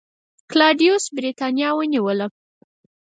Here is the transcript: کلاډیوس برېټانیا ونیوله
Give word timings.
کلاډیوس 0.49 1.05
برېټانیا 1.15 1.69
ونیوله 1.77 2.27